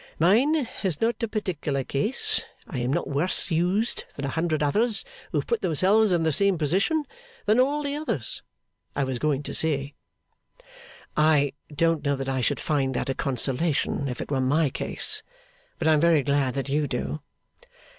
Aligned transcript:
Mine 0.17 0.67
is 0.81 0.99
not 0.99 1.21
a 1.21 1.27
particular 1.27 1.83
case. 1.83 2.43
I 2.67 2.79
am 2.79 2.91
not 2.91 3.07
worse 3.07 3.51
used 3.51 4.05
than 4.15 4.25
a 4.25 4.29
hundred 4.29 4.63
others 4.63 5.05
who 5.31 5.37
have 5.37 5.45
put 5.45 5.61
themselves 5.61 6.11
in 6.11 6.23
the 6.23 6.31
same 6.31 6.57
position 6.57 7.05
than 7.45 7.59
all 7.59 7.83
the 7.83 7.93
others, 7.95 8.41
I 8.95 9.03
was 9.03 9.19
going 9.19 9.43
to 9.43 9.53
say.' 9.53 9.93
'I 11.15 11.53
don't 11.71 12.03
know 12.03 12.15
that 12.15 12.29
I 12.29 12.41
should 12.41 12.59
find 12.59 12.95
that 12.95 13.09
a 13.09 13.13
consolation, 13.13 14.07
if 14.07 14.19
it 14.21 14.31
were 14.31 14.41
my 14.41 14.71
case; 14.71 15.21
but 15.77 15.87
I 15.87 15.93
am 15.93 16.01
very 16.01 16.23
glad 16.23 16.55
that 16.55 16.67
you 16.67 16.87
do. 16.87 17.19